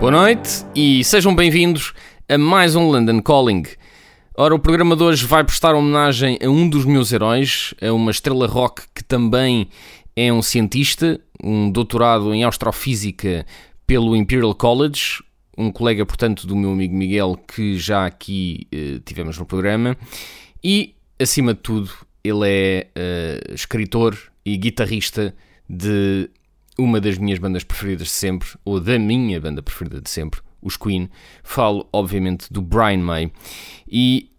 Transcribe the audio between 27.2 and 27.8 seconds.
bandas